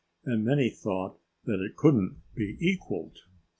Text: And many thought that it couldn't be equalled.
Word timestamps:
And 0.25 0.43
many 0.43 0.71
thought 0.71 1.19
that 1.45 1.59
it 1.59 1.75
couldn't 1.75 2.15
be 2.33 2.57
equalled. 2.59 3.19